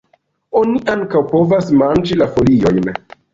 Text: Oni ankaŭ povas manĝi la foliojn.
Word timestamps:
Oni 0.61 0.79
ankaŭ 0.93 1.21
povas 1.33 1.69
manĝi 1.83 2.19
la 2.23 2.29
foliojn. 2.39 2.91